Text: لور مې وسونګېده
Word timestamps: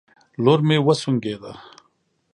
لور 0.43 0.59
مې 0.67 0.77
وسونګېده 0.87 1.51